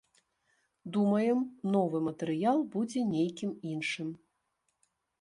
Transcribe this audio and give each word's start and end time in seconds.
Думаем, 0.95 1.37
новы 1.77 2.03
матэрыял 2.07 2.59
будзе 2.75 3.07
нейкім 3.15 3.55
іншым. 3.77 4.13